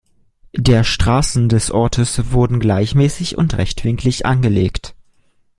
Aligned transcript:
Der 0.57 0.83
Straßen 0.83 1.47
des 1.47 1.69
Ortes 1.69 2.31
wurden 2.31 2.59
gleichmäßig 2.59 3.37
und 3.37 3.55
rechtwinklig 3.59 4.25
angelegt. 4.25 4.95